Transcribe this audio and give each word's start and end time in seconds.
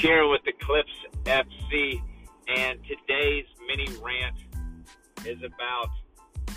here 0.00 0.26
with 0.26 0.40
the 0.46 0.52
Clips 0.52 0.92
FC, 1.24 2.00
and 2.48 2.80
today's 2.84 3.44
mini 3.68 3.86
rant 4.02 4.34
is 5.26 5.36
about 5.42 5.90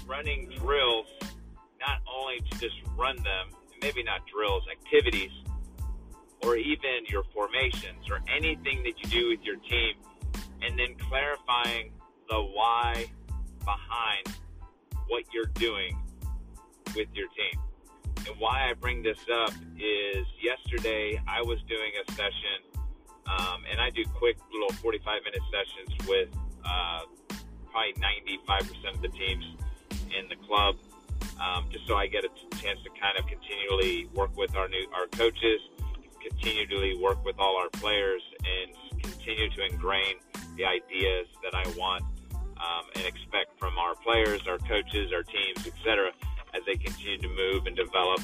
running 0.07 0.49
drills, 0.57 1.07
not 1.77 1.99
only 2.07 2.39
to 2.39 2.57
just 2.57 2.75
run 2.97 3.17
them, 3.17 3.49
maybe 3.81 4.01
not 4.01 4.21
drills, 4.33 4.63
activities, 4.71 5.31
or 6.41 6.55
even 6.55 7.03
your 7.09 7.23
formations 7.33 8.09
or 8.09 8.21
anything 8.33 8.81
that 8.83 8.93
you 9.03 9.09
do 9.09 9.29
with 9.31 9.41
your 9.43 9.57
team, 9.57 9.95
and 10.61 10.79
then 10.79 10.95
clarifying 11.09 11.91
the 12.29 12.39
why 12.39 13.05
behind 13.59 14.25
what 15.09 15.25
you're 15.33 15.51
doing 15.55 15.97
with 16.95 17.09
your 17.13 17.27
team. 17.27 17.59
And 18.25 18.39
why 18.39 18.69
I 18.69 18.73
bring 18.73 19.03
this 19.03 19.19
up 19.43 19.51
is 19.75 20.25
yesterday 20.41 21.21
I 21.27 21.41
was 21.41 21.59
doing 21.67 21.91
a 22.07 22.11
session 22.13 22.82
um, 23.27 23.63
and 23.69 23.79
I 23.79 23.89
do 23.89 24.03
quick 24.05 24.37
little 24.51 24.71
45 24.81 25.21
minute 25.23 25.41
sessions 25.51 26.07
with 26.07 26.29
uh, 26.65 27.01
probably 27.71 27.93
95% 27.97 28.95
of 28.95 29.01
the 29.01 29.09
teams 29.09 29.45
in 30.17 30.27
the 30.29 30.35
club, 30.47 30.75
um, 31.41 31.67
just 31.71 31.87
so 31.87 31.95
I 31.95 32.07
get 32.07 32.23
a 32.23 32.29
chance 32.57 32.79
to 32.83 32.89
kind 32.99 33.17
of 33.17 33.25
continually 33.27 34.09
work 34.13 34.35
with 34.37 34.55
our 34.55 34.67
new 34.67 34.85
our 34.93 35.07
coaches, 35.07 35.59
continually 36.21 36.97
work 36.97 37.23
with 37.25 37.35
all 37.39 37.57
our 37.57 37.69
players, 37.69 38.21
and 38.39 39.01
continue 39.01 39.49
to 39.49 39.65
ingrain 39.65 40.15
the 40.55 40.65
ideas 40.65 41.27
that 41.43 41.55
I 41.55 41.67
want 41.77 42.03
um, 42.57 42.85
and 42.95 43.05
expect 43.05 43.57
from 43.59 43.77
our 43.77 43.95
players, 43.95 44.47
our 44.47 44.57
coaches, 44.59 45.11
our 45.13 45.23
teams, 45.23 45.65
etc., 45.65 46.11
as 46.53 46.61
they 46.65 46.75
continue 46.75 47.17
to 47.17 47.29
move 47.29 47.65
and 47.65 47.75
develop 47.75 48.21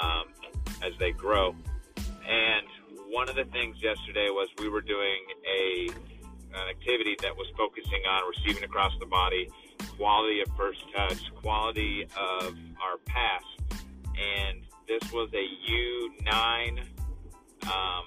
um, 0.00 0.24
as 0.82 0.92
they 0.98 1.12
grow. 1.12 1.54
And 2.28 2.66
one 3.12 3.28
of 3.28 3.36
the 3.36 3.44
things 3.52 3.76
yesterday 3.82 4.28
was 4.30 4.48
we 4.58 4.70
were 4.70 4.80
doing 4.80 5.20
a 5.46 5.88
an 6.54 6.68
activity 6.68 7.14
that 7.20 7.36
was 7.36 7.46
focusing 7.56 8.00
on 8.08 8.22
receiving 8.28 8.64
across 8.64 8.92
the 9.00 9.06
body, 9.06 9.48
quality 9.96 10.40
of 10.40 10.48
first 10.56 10.80
touch, 10.94 11.20
quality 11.40 12.04
of 12.04 12.56
our 12.80 12.96
pass, 13.06 13.44
and 14.16 14.60
this 14.88 15.00
was 15.12 15.30
a 15.32 15.44
U9, 15.72 16.80
um, 17.64 18.04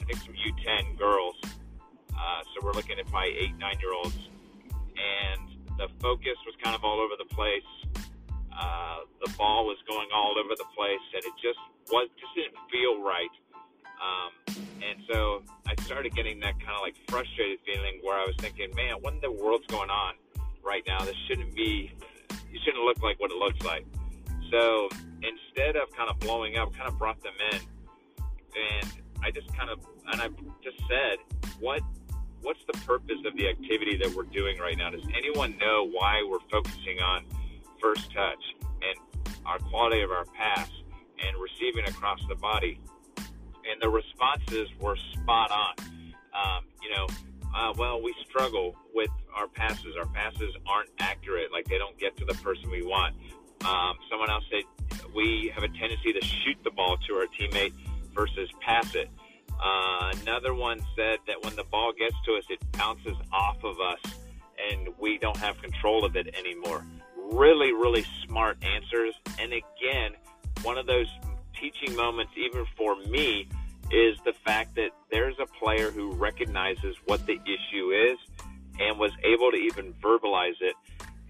I 0.00 0.04
think 0.06 0.18
some 0.20 0.34
U10 0.34 0.98
girls. 0.98 1.36
Uh, 1.44 2.42
so 2.52 2.64
we're 2.64 2.72
looking 2.72 2.98
at 2.98 3.06
probably 3.06 3.36
eight, 3.38 3.56
nine 3.58 3.76
year 3.80 3.94
olds, 3.94 4.16
and 4.96 5.76
the 5.78 5.88
focus 6.00 6.36
was 6.44 6.54
kind 6.62 6.76
of 6.76 6.84
all 6.84 7.00
over 7.00 7.14
the 7.18 7.34
place. 7.34 7.68
Uh, 8.52 9.08
the 9.24 9.32
ball 9.36 9.64
was 9.64 9.78
going 9.88 10.08
all 10.14 10.36
over 10.38 10.54
the 10.56 10.68
place, 10.76 11.04
and 11.14 11.24
it 11.24 11.32
just 11.40 11.60
was 11.90 12.08
just 12.20 12.34
didn't 12.34 12.56
feel 12.70 13.02
right 13.02 13.32
um, 14.02 14.56
and 14.82 14.98
so 15.10 15.42
I 15.66 15.80
started 15.82 16.14
getting 16.14 16.40
that 16.40 16.58
kind 16.58 16.74
of 16.74 16.82
like 16.82 16.96
frustrated 17.08 17.60
feeling 17.64 18.00
where 18.02 18.18
I 18.18 18.24
was 18.26 18.34
thinking, 18.38 18.74
man, 18.74 18.96
what 19.00 19.14
in 19.14 19.20
the 19.20 19.30
world's 19.30 19.66
going 19.66 19.90
on 19.90 20.14
right 20.64 20.82
now? 20.86 21.04
This 21.04 21.16
shouldn't 21.28 21.54
be, 21.54 21.92
it 22.30 22.60
shouldn't 22.64 22.84
look 22.84 23.00
like 23.02 23.20
what 23.20 23.30
it 23.30 23.36
looks 23.36 23.64
like. 23.64 23.86
So 24.50 24.88
instead 25.22 25.76
of 25.76 25.90
kind 25.96 26.10
of 26.10 26.18
blowing 26.18 26.58
up, 26.58 26.74
kind 26.74 26.88
of 26.88 26.98
brought 26.98 27.22
them 27.22 27.32
in, 27.52 27.60
and 27.60 28.92
I 29.22 29.30
just 29.30 29.52
kind 29.56 29.70
of, 29.70 29.78
and 30.12 30.20
I 30.20 30.28
just 30.62 30.78
said, 30.88 31.18
what, 31.60 31.80
what's 32.42 32.60
the 32.66 32.78
purpose 32.84 33.18
of 33.24 33.36
the 33.36 33.48
activity 33.48 33.96
that 33.98 34.14
we're 34.14 34.24
doing 34.24 34.58
right 34.58 34.76
now? 34.76 34.90
Does 34.90 35.06
anyone 35.16 35.56
know 35.58 35.88
why 35.88 36.26
we're 36.28 36.44
focusing 36.50 37.00
on 37.00 37.24
first 37.80 38.12
touch 38.12 38.42
and 38.82 39.34
our 39.46 39.58
quality 39.58 40.02
of 40.02 40.10
our 40.10 40.24
pass 40.24 40.68
and 41.24 41.36
receiving 41.40 41.88
across 41.88 42.20
the 42.28 42.34
body? 42.34 42.80
And 43.70 43.80
the 43.80 43.88
responses 43.88 44.68
were 44.80 44.96
spot 44.96 45.50
on. 45.50 45.74
Um, 46.34 46.64
you 46.82 46.90
know, 46.94 47.06
uh, 47.54 47.72
well, 47.76 48.02
we 48.02 48.14
struggle 48.28 48.74
with 48.94 49.10
our 49.34 49.46
passes. 49.48 49.96
Our 49.98 50.06
passes 50.06 50.54
aren't 50.66 50.90
accurate; 50.98 51.52
like 51.52 51.66
they 51.66 51.78
don't 51.78 51.98
get 51.98 52.16
to 52.18 52.24
the 52.24 52.34
person 52.34 52.70
we 52.70 52.82
want. 52.82 53.14
Um, 53.64 53.96
someone 54.10 54.30
else 54.30 54.44
said 54.50 54.64
we 55.14 55.52
have 55.54 55.62
a 55.62 55.68
tendency 55.68 56.12
to 56.12 56.24
shoot 56.24 56.56
the 56.64 56.70
ball 56.70 56.96
to 57.08 57.14
our 57.14 57.26
teammate 57.26 57.72
versus 58.14 58.48
pass 58.60 58.94
it. 58.94 59.08
Uh, 59.62 60.12
another 60.22 60.54
one 60.54 60.80
said 60.96 61.18
that 61.26 61.42
when 61.44 61.54
the 61.54 61.64
ball 61.64 61.92
gets 61.96 62.16
to 62.26 62.34
us, 62.34 62.44
it 62.50 62.58
bounces 62.72 63.16
off 63.32 63.62
of 63.62 63.76
us, 63.80 64.00
and 64.70 64.88
we 64.98 65.18
don't 65.18 65.36
have 65.36 65.60
control 65.62 66.04
of 66.04 66.16
it 66.16 66.34
anymore. 66.34 66.84
Really, 67.16 67.72
really 67.72 68.04
smart 68.26 68.58
answers. 68.64 69.14
And 69.38 69.52
again, 69.52 70.12
one 70.62 70.78
of 70.78 70.86
those 70.86 71.06
teaching 71.58 71.94
moments, 71.96 72.32
even 72.36 72.64
for 72.76 72.96
me, 72.96 73.48
is 73.92 74.16
the 74.24 74.32
fact 74.44 74.74
that 74.76 74.90
there's 75.10 75.36
a 75.38 75.46
player 75.62 75.90
who 75.90 76.12
recognizes 76.12 76.96
what 77.04 77.24
the 77.26 77.38
issue 77.44 77.90
is 77.90 78.18
and 78.80 78.98
was 78.98 79.12
able 79.22 79.50
to 79.50 79.56
even 79.56 79.92
verbalize 80.02 80.60
it. 80.60 80.74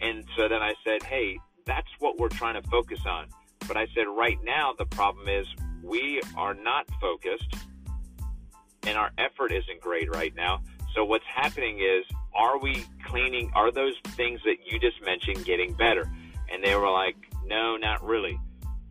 And 0.01 0.25
so 0.37 0.49
then 0.49 0.63
I 0.63 0.75
said, 0.85 1.03
hey, 1.03 1.39
that's 1.67 1.89
what 1.99 2.19
we're 2.19 2.29
trying 2.29 2.61
to 2.61 2.69
focus 2.69 3.01
on. 3.07 3.27
But 3.67 3.77
I 3.77 3.87
said, 3.95 4.05
right 4.09 4.39
now, 4.45 4.75
the 4.77 4.87
problem 4.87 5.29
is 5.29 5.47
we 5.83 6.21
are 6.37 6.55
not 6.55 6.87
focused 7.01 7.55
and 8.85 8.97
our 8.97 9.11
effort 9.19 9.53
isn't 9.53 9.81
great 9.81 10.15
right 10.15 10.35
now. 10.35 10.63
So 10.95 11.05
what's 11.05 11.25
happening 11.27 11.79
is, 11.79 12.05
are 12.35 12.59
we 12.59 12.85
cleaning? 13.07 13.51
Are 13.55 13.71
those 13.71 13.95
things 14.09 14.41
that 14.45 14.57
you 14.67 14.79
just 14.79 15.03
mentioned 15.05 15.45
getting 15.45 15.73
better? 15.75 16.11
And 16.53 16.63
they 16.63 16.75
were 16.75 16.91
like, 16.91 17.17
no, 17.45 17.77
not 17.77 18.05
really. 18.05 18.39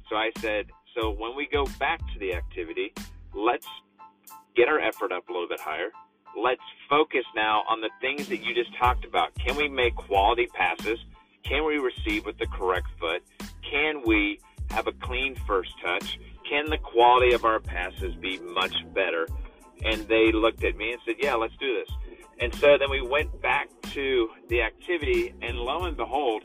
So 0.09 0.15
I 0.15 0.31
said, 0.39 0.67
so 0.95 1.11
when 1.11 1.35
we 1.35 1.47
go 1.47 1.65
back 1.79 1.99
to 1.99 2.19
the 2.19 2.33
activity, 2.33 2.93
let's 3.33 3.67
get 4.55 4.67
our 4.67 4.79
effort 4.79 5.11
up 5.11 5.27
a 5.29 5.31
little 5.31 5.47
bit 5.47 5.59
higher. 5.59 5.89
Let's 6.37 6.61
focus 6.89 7.25
now 7.35 7.63
on 7.67 7.81
the 7.81 7.89
things 7.99 8.27
that 8.29 8.37
you 8.37 8.53
just 8.53 8.75
talked 8.77 9.05
about. 9.05 9.33
Can 9.35 9.55
we 9.55 9.67
make 9.67 9.95
quality 9.95 10.47
passes? 10.47 10.99
Can 11.43 11.65
we 11.65 11.77
receive 11.77 12.25
with 12.25 12.37
the 12.37 12.47
correct 12.47 12.87
foot? 12.99 13.23
Can 13.69 14.01
we 14.05 14.39
have 14.69 14.87
a 14.87 14.93
clean 14.93 15.35
first 15.47 15.71
touch? 15.83 16.19
Can 16.49 16.69
the 16.69 16.77
quality 16.77 17.33
of 17.33 17.45
our 17.45 17.59
passes 17.59 18.15
be 18.15 18.39
much 18.39 18.73
better? 18.93 19.27
And 19.83 20.07
they 20.07 20.31
looked 20.31 20.63
at 20.63 20.77
me 20.77 20.93
and 20.93 21.01
said, 21.05 21.15
Yeah, 21.19 21.35
let's 21.35 21.55
do 21.57 21.73
this. 21.73 21.89
And 22.39 22.53
so 22.55 22.77
then 22.77 22.89
we 22.89 23.01
went 23.01 23.41
back 23.41 23.69
to 23.93 24.29
the 24.49 24.61
activity, 24.61 25.33
and 25.41 25.57
lo 25.57 25.83
and 25.83 25.95
behold, 25.95 26.43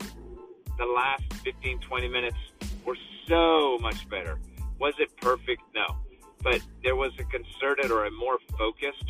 the 0.77 0.85
last 0.85 1.23
15, 1.43 1.79
20 1.79 2.07
minutes 2.07 2.37
were 2.85 2.97
so 3.27 3.77
much 3.79 4.07
better. 4.09 4.39
Was 4.79 4.93
it 4.99 5.15
perfect? 5.17 5.61
No. 5.73 5.97
But 6.47 6.61
there 6.81 6.95
was 6.95 7.11
a 7.19 7.25
concerted 7.25 7.91
or 7.91 8.05
a 8.05 8.11
more 8.11 8.37
focused 8.57 9.03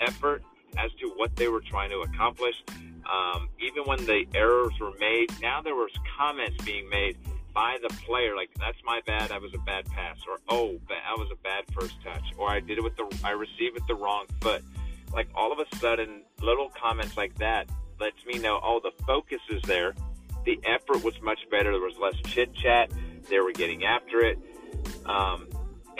effort 0.00 0.42
as 0.76 0.90
to 1.00 1.06
what 1.16 1.36
they 1.36 1.46
were 1.46 1.60
trying 1.60 1.90
to 1.90 2.00
accomplish. 2.00 2.56
Um, 2.68 3.48
even 3.60 3.84
when 3.84 4.04
the 4.06 4.24
errors 4.34 4.72
were 4.80 4.92
made, 4.98 5.28
now 5.40 5.62
there 5.62 5.76
was 5.76 5.92
comments 6.18 6.64
being 6.64 6.88
made 6.88 7.16
by 7.54 7.78
the 7.80 7.88
player, 8.06 8.34
like 8.34 8.50
"That's 8.58 8.78
my 8.84 9.00
bad. 9.06 9.30
I 9.30 9.38
was 9.38 9.54
a 9.54 9.58
bad 9.58 9.86
pass," 9.86 10.18
or 10.28 10.38
"Oh, 10.48 10.80
that 10.88 11.16
was 11.16 11.28
a 11.30 11.36
bad 11.44 11.64
first 11.72 11.94
touch," 12.02 12.24
or 12.36 12.50
"I 12.50 12.58
did 12.58 12.78
it 12.78 12.82
with 12.82 12.96
the 12.96 13.06
I 13.22 13.30
received 13.30 13.74
with 13.74 13.86
the 13.86 13.94
wrong 13.94 14.26
foot." 14.40 14.64
Like 15.12 15.28
all 15.36 15.52
of 15.52 15.60
a 15.60 15.76
sudden, 15.76 16.22
little 16.40 16.70
comments 16.70 17.16
like 17.16 17.36
that 17.36 17.68
lets 18.00 18.24
me 18.26 18.38
know, 18.38 18.58
oh, 18.64 18.80
the 18.80 18.92
focus 19.04 19.42
is 19.48 19.62
there 19.62 19.94
the 20.44 20.58
effort 20.64 21.04
was 21.04 21.14
much 21.22 21.40
better. 21.50 21.70
There 21.70 21.80
was 21.80 21.98
less 21.98 22.16
chit 22.32 22.54
chat. 22.54 22.90
They 23.28 23.38
were 23.38 23.52
getting 23.52 23.84
after 23.84 24.20
it. 24.20 24.38
Um, 25.04 25.46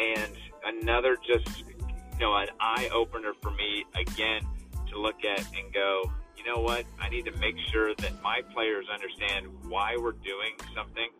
and 0.00 0.37
another 0.65 1.16
just, 1.16 1.61
you 1.61 2.21
know, 2.21 2.34
an 2.37 2.49
eye 2.61 2.88
opener 2.93 3.33
for 3.43 3.50
me 3.50 3.84
again 3.94 4.43
to 4.91 5.00
look 5.00 5.25
at 5.25 5.41
and 5.55 5.72
go, 5.72 6.11
you 6.37 6.44
know 6.44 6.61
what? 6.61 6.84
I 6.99 7.09
need 7.09 7.27
to 7.27 7.37
make 7.38 7.56
sure 7.71 7.94
that 7.94 8.22
my 8.22 8.41
players 8.55 8.87
understand 8.92 9.47
why 9.69 9.97
we're 9.97 10.13
doing 10.13 10.57
something. 10.75 11.10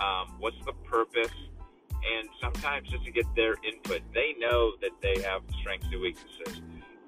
Um, 0.00 0.36
what's 0.38 0.62
the 0.66 0.72
purpose? 0.84 1.32
And 1.92 2.28
sometimes 2.42 2.90
just 2.90 3.04
to 3.06 3.10
get 3.10 3.24
their 3.34 3.54
input, 3.64 4.02
they 4.12 4.34
know 4.38 4.74
that 4.82 4.90
they 5.00 5.22
have 5.22 5.42
strengths 5.60 5.86
and 5.90 6.00
weaknesses, 6.02 6.60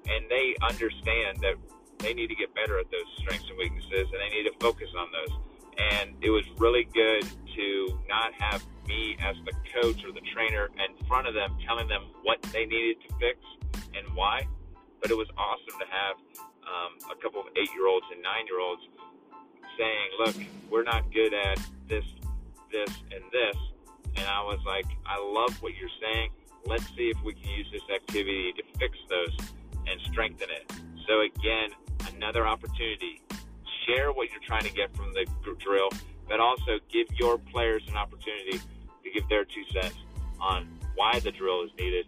and 0.09 0.25
they 0.29 0.55
understand 0.67 1.37
that 1.41 1.55
they 1.99 2.13
need 2.13 2.27
to 2.27 2.35
get 2.35 2.53
better 2.55 2.79
at 2.79 2.89
those 2.89 3.05
strengths 3.17 3.47
and 3.49 3.57
weaknesses, 3.57 4.07
and 4.11 4.19
they 4.19 4.35
need 4.35 4.49
to 4.49 4.55
focus 4.59 4.89
on 4.97 5.07
those. 5.11 5.37
And 5.77 6.15
it 6.21 6.29
was 6.29 6.43
really 6.57 6.85
good 6.93 7.23
to 7.55 7.99
not 8.07 8.33
have 8.37 8.63
me 8.87 9.17
as 9.21 9.35
the 9.45 9.53
coach 9.73 10.03
or 10.05 10.11
the 10.11 10.25
trainer 10.33 10.69
in 10.77 11.07
front 11.07 11.27
of 11.27 11.33
them 11.33 11.57
telling 11.65 11.87
them 11.87 12.03
what 12.23 12.41
they 12.53 12.65
needed 12.65 12.97
to 13.07 13.13
fix 13.19 13.39
and 13.95 14.07
why. 14.15 14.47
But 15.01 15.11
it 15.11 15.17
was 15.17 15.27
awesome 15.37 15.79
to 15.79 15.85
have 15.85 16.15
um, 16.65 17.11
a 17.11 17.21
couple 17.21 17.41
of 17.41 17.47
eight 17.55 17.69
year 17.73 17.87
olds 17.87 18.05
and 18.11 18.21
nine 18.21 18.47
year 18.47 18.59
olds 18.59 18.81
saying, 19.77 20.09
Look, 20.19 20.35
we're 20.69 20.83
not 20.83 21.11
good 21.13 21.33
at 21.33 21.59
this, 21.87 22.05
this, 22.71 22.89
and 23.11 23.23
this. 23.31 23.57
And 24.17 24.25
I 24.25 24.41
was 24.41 24.59
like, 24.65 24.85
I 25.05 25.19
love 25.19 25.61
what 25.61 25.73
you're 25.75 25.93
saying. 26.01 26.29
Let's 26.65 26.87
see 26.95 27.13
if 27.13 27.17
we 27.23 27.33
can 27.33 27.49
use 27.49 27.67
this 27.71 27.83
activity 27.93 28.51
to 28.57 28.63
fix 28.79 28.97
those 29.09 29.37
and 29.87 30.01
strengthen 30.11 30.49
it. 30.49 30.71
So, 31.07 31.21
again, 31.21 31.69
another 32.15 32.45
opportunity. 32.45 33.21
Share 33.87 34.11
what 34.11 34.29
you're 34.31 34.43
trying 34.45 34.63
to 34.63 34.73
get 34.73 34.95
from 34.95 35.13
the 35.13 35.25
drill, 35.59 35.89
but 36.27 36.39
also 36.39 36.79
give 36.91 37.07
your 37.17 37.37
players 37.37 37.83
an 37.87 37.95
opportunity 37.95 38.59
to 38.59 39.09
give 39.13 39.27
their 39.29 39.45
two 39.45 39.63
cents 39.73 39.95
on 40.41 40.67
why 40.95 41.19
the 41.19 41.31
drill 41.31 41.63
is 41.63 41.71
needed 41.79 42.05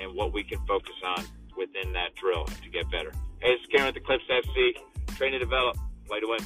and 0.00 0.12
what 0.14 0.32
we 0.32 0.42
can 0.42 0.58
focus 0.66 0.94
on 1.04 1.24
within 1.56 1.92
that 1.92 2.14
drill 2.16 2.44
to 2.46 2.68
get 2.70 2.90
better. 2.90 3.12
Hey, 3.40 3.50
it's 3.50 3.66
Karen 3.66 3.86
with 3.86 3.94
the 3.94 4.00
Clips 4.00 4.24
FC. 4.28 4.72
Train 5.16 5.32
to 5.32 5.38
develop, 5.38 5.76
play 6.06 6.20
to 6.20 6.26
win. 6.26 6.40